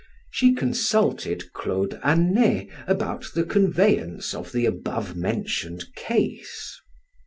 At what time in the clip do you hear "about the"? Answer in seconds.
2.87-3.43